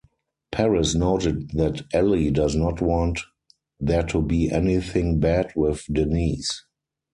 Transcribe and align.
Paris 0.51 0.95
noted 0.95 1.51
that 1.51 1.83
Ellie 1.93 2.31
does 2.31 2.55
not 2.55 2.81
want 2.81 3.19
"there 3.79 4.01
to 4.07 4.19
be 4.19 4.49
anything 4.49 5.19
bad 5.19 5.53
with 5.55 5.83
Denise". 5.91 6.63